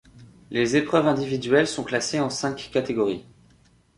Les 0.49 0.77
épreuves 0.77 1.05
individuelles 1.05 1.67
sont 1.67 1.83
classées 1.83 2.19
en 2.19 2.31
cinq 2.31 2.71
catégories. 2.73 3.23